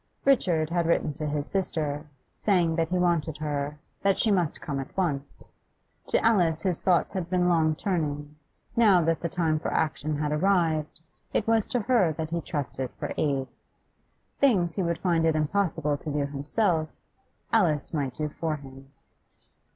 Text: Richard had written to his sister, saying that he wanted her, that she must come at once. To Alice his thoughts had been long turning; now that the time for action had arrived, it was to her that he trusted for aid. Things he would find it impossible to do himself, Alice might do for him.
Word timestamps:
Richard 0.25 0.71
had 0.71 0.87
written 0.87 1.13
to 1.13 1.27
his 1.27 1.45
sister, 1.45 2.07
saying 2.39 2.75
that 2.75 2.89
he 2.89 2.97
wanted 2.97 3.37
her, 3.37 3.77
that 4.01 4.17
she 4.17 4.31
must 4.31 4.59
come 4.59 4.79
at 4.79 4.97
once. 4.97 5.43
To 6.07 6.25
Alice 6.25 6.63
his 6.63 6.79
thoughts 6.79 7.13
had 7.13 7.29
been 7.29 7.47
long 7.47 7.75
turning; 7.75 8.35
now 8.75 9.01
that 9.03 9.19
the 9.19 9.29
time 9.29 9.59
for 9.59 9.71
action 9.71 10.17
had 10.17 10.31
arrived, 10.31 11.01
it 11.33 11.45
was 11.45 11.67
to 11.69 11.81
her 11.81 12.13
that 12.13 12.31
he 12.31 12.41
trusted 12.41 12.89
for 12.97 13.13
aid. 13.15 13.47
Things 14.39 14.73
he 14.73 14.81
would 14.81 14.97
find 14.97 15.23
it 15.23 15.35
impossible 15.35 15.97
to 15.97 16.09
do 16.11 16.25
himself, 16.25 16.89
Alice 17.53 17.93
might 17.93 18.15
do 18.15 18.27
for 18.27 18.55
him. 18.55 18.91